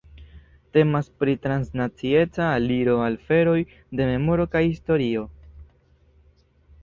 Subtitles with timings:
[0.75, 3.57] Temas pri transnacieca aliro al aferoj
[3.99, 5.27] de memoro kaj historio.